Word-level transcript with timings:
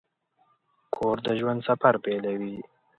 کور 0.95 1.15
د 1.25 1.27
ژوند 1.39 1.59
سفر 1.69 1.93
پیلوي. 2.05 2.55